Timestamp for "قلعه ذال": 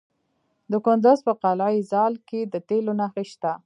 1.43-2.13